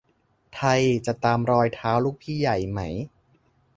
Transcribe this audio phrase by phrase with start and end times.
[0.55, 2.79] ไทยจะตามรอยเท้าลูกพี่ใหญ่ไหม